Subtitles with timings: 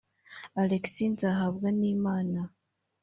[0.61, 2.41] Alexis Nzahabwanimana